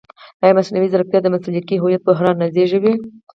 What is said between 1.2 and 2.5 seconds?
د مسلکي هویت بحران نه